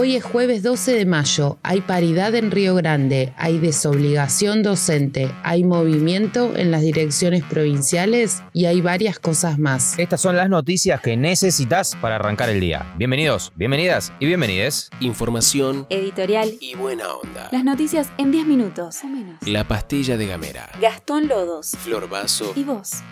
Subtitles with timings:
[0.00, 5.64] Hoy es jueves 12 de mayo, hay paridad en Río Grande, hay desobligación docente, hay
[5.64, 9.98] movimiento en las direcciones provinciales y hay varias cosas más.
[9.98, 12.94] Estas son las noticias que necesitas para arrancar el día.
[12.96, 14.88] Bienvenidos, bienvenidas y bienvenides.
[15.00, 16.52] Información Editorial.
[16.60, 17.48] y buena onda.
[17.50, 19.42] Las noticias en 10 minutos o menos.
[19.48, 20.70] La pastilla de Gamera.
[20.80, 21.72] Gastón Lodos.
[21.72, 22.52] Flor Vaso.
[22.54, 23.02] ¿Y vos?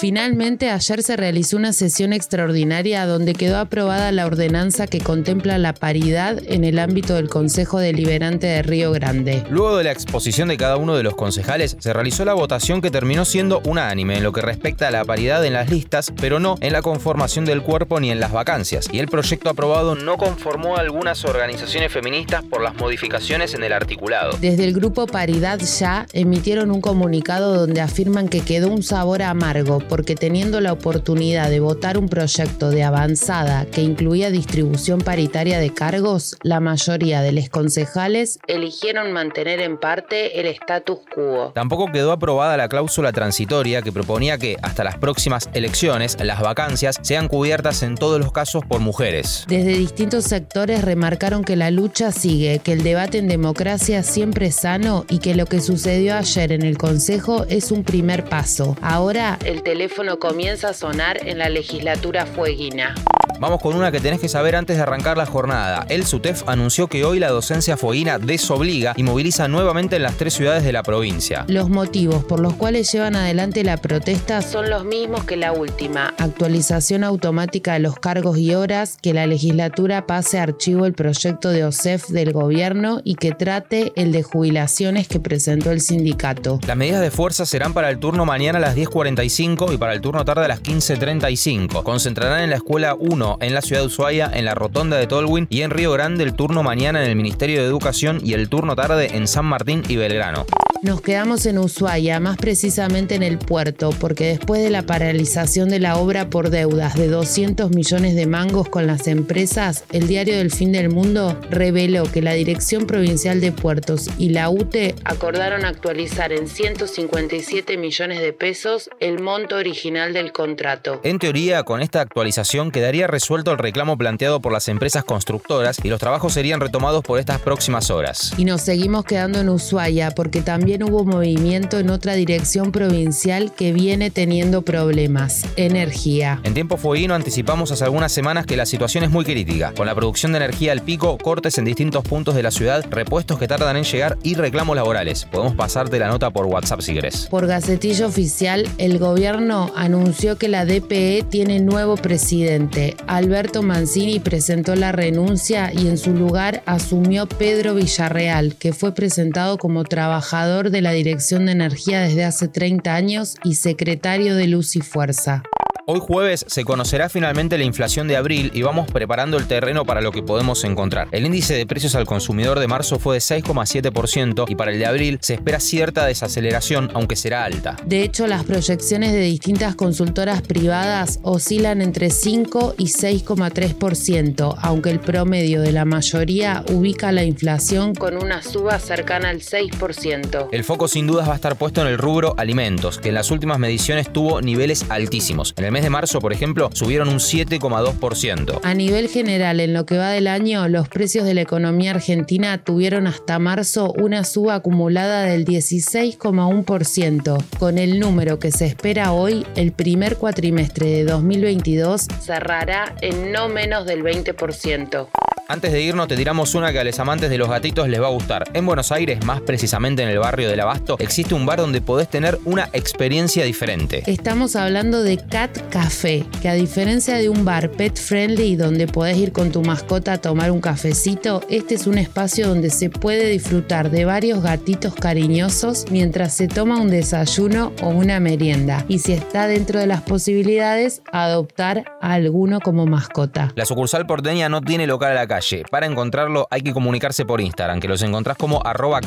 [0.00, 5.74] Finalmente, ayer se realizó una sesión extraordinaria donde quedó aprobada la ordenanza que contempla la
[5.74, 9.42] paridad en el ámbito del Consejo Deliberante de Río Grande.
[9.50, 12.92] Luego de la exposición de cada uno de los concejales, se realizó la votación que
[12.92, 16.54] terminó siendo unánime en lo que respecta a la paridad en las listas, pero no
[16.60, 18.88] en la conformación del cuerpo ni en las vacancias.
[18.92, 23.72] Y el proyecto aprobado no conformó a algunas organizaciones feministas por las modificaciones en el
[23.72, 24.38] articulado.
[24.40, 29.87] Desde el grupo Paridad Ya emitieron un comunicado donde afirman que quedó un sabor amargo
[29.88, 35.72] porque teniendo la oportunidad de votar un proyecto de avanzada que incluía distribución paritaria de
[35.72, 41.52] cargos, la mayoría de los concejales eligieron mantener en parte el status quo.
[41.54, 46.98] Tampoco quedó aprobada la cláusula transitoria que proponía que hasta las próximas elecciones las vacancias
[47.02, 49.44] sean cubiertas en todos los casos por mujeres.
[49.48, 54.56] Desde distintos sectores remarcaron que la lucha sigue, que el debate en democracia siempre es
[54.56, 58.76] sano y que lo que sucedió ayer en el Consejo es un primer paso.
[58.82, 59.77] Ahora el teléfono
[60.18, 62.94] comienza a sonar en la legislatura fueguina.
[63.40, 65.86] Vamos con una que tenés que saber antes de arrancar la jornada.
[65.88, 70.34] El SUTEF anunció que hoy la docencia fueguina desobliga y moviliza nuevamente en las tres
[70.34, 71.44] ciudades de la provincia.
[71.46, 76.12] Los motivos por los cuales llevan adelante la protesta son los mismos que la última.
[76.18, 81.50] Actualización automática de los cargos y horas, que la legislatura pase a archivo el proyecto
[81.50, 86.58] de OSEF del gobierno y que trate el de jubilaciones que presentó el sindicato.
[86.66, 90.00] Las medidas de fuerza serán para el turno mañana a las 10.45 y para el
[90.00, 91.82] turno tarde a las 15.35.
[91.82, 95.46] Concentrarán en la escuela 1 en la ciudad de Ushuaia, en la rotonda de Tolwyn
[95.50, 98.76] y en Río Grande el turno mañana en el Ministerio de Educación y el turno
[98.76, 100.46] tarde en San Martín y Belgrano.
[100.80, 105.80] Nos quedamos en Ushuaia, más precisamente en el puerto, porque después de la paralización de
[105.80, 110.52] la obra por deudas de 200 millones de mangos con las empresas, el diario del
[110.52, 116.32] fin del mundo reveló que la Dirección Provincial de Puertos y la UTE acordaron actualizar
[116.32, 121.00] en 157 millones de pesos el monto original del contrato.
[121.02, 125.88] En teoría, con esta actualización quedaría resuelto el reclamo planteado por las empresas constructoras y
[125.88, 128.32] los trabajos serían retomados por estas próximas horas.
[128.38, 133.72] Y nos seguimos quedando en Ushuaia porque también hubo movimiento en otra dirección provincial que
[133.72, 136.40] viene teniendo problemas, energía.
[136.44, 139.94] En tiempo fueguino anticipamos hace algunas semanas que la situación es muy crítica, con la
[139.94, 143.76] producción de energía al pico, cortes en distintos puntos de la ciudad, repuestos que tardan
[143.76, 145.24] en llegar y reclamos laborales.
[145.24, 147.28] Podemos pasarte la nota por WhatsApp si querés.
[147.30, 152.94] Por gacetillo oficial, el gobierno anunció que la DPE tiene nuevo presidente.
[153.06, 159.56] Alberto Mancini presentó la renuncia y en su lugar asumió Pedro Villarreal, que fue presentado
[159.56, 164.74] como trabajador de la Dirección de Energía desde hace 30 años y secretario de Luz
[164.74, 165.44] y Fuerza.
[165.90, 170.02] Hoy jueves se conocerá finalmente la inflación de abril y vamos preparando el terreno para
[170.02, 171.08] lo que podemos encontrar.
[171.12, 174.84] El índice de precios al consumidor de marzo fue de 6,7% y para el de
[174.84, 177.76] abril se espera cierta desaceleración, aunque será alta.
[177.86, 185.00] De hecho, las proyecciones de distintas consultoras privadas oscilan entre 5 y 6,3%, aunque el
[185.00, 190.48] promedio de la mayoría ubica la inflación con una suba cercana al 6%.
[190.52, 193.30] El foco sin dudas va a estar puesto en el rubro alimentos, que en las
[193.30, 195.54] últimas mediciones tuvo niveles altísimos.
[195.56, 198.60] En el de marzo, por ejemplo, subieron un 7,2%.
[198.62, 202.58] A nivel general, en lo que va del año, los precios de la economía argentina
[202.58, 207.44] tuvieron hasta marzo una suba acumulada del 16,1%.
[207.58, 213.48] Con el número que se espera hoy, el primer cuatrimestre de 2022 cerrará en no
[213.48, 215.08] menos del 20%.
[215.50, 218.08] Antes de irnos te tiramos una que a los amantes de los gatitos les va
[218.08, 218.44] a gustar.
[218.52, 222.06] En Buenos Aires, más precisamente en el barrio del Abasto, existe un bar donde podés
[222.06, 224.02] tener una experiencia diferente.
[224.06, 229.16] Estamos hablando de Cat Café, que a diferencia de un bar pet friendly donde podés
[229.16, 233.30] ir con tu mascota a tomar un cafecito, este es un espacio donde se puede
[233.30, 238.84] disfrutar de varios gatitos cariñosos mientras se toma un desayuno o una merienda.
[238.86, 243.50] Y si está dentro de las posibilidades, adoptar a alguno como mascota.
[243.56, 245.37] La sucursal porteña no tiene local a la calle
[245.70, 249.00] Para encontrarlo hay que comunicarse por Instagram, que los encontrás como arroba